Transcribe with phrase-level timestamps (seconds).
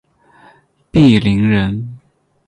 [0.91, 1.99] 鄙陵人。